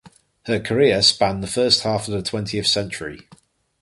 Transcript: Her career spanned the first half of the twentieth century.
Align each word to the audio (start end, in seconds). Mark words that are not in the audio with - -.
Her 0.47 0.59
career 0.59 1.03
spanned 1.03 1.43
the 1.43 1.47
first 1.47 1.83
half 1.83 2.07
of 2.07 2.13
the 2.15 2.23
twentieth 2.23 2.65
century. 2.65 3.29